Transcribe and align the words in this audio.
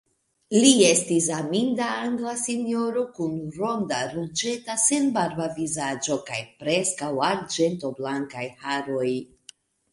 Li 0.61 0.69
estis 0.85 1.25
aminda 1.39 1.89
angla 2.05 2.33
sinjoro 2.45 3.03
kun 3.19 3.37
ronda, 3.59 4.01
ruĝeta, 4.15 4.79
senbarba 4.87 5.49
vizaĝo 5.61 6.19
kaj 6.33 6.41
preskaŭ 6.65 7.15
arĝentoblankaj 7.31 8.51
haroj. 8.67 9.09